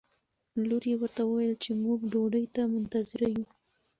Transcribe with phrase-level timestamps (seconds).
[0.67, 3.45] لور یې ورته وویل چې موږ ډوډۍ ته منتظره یو.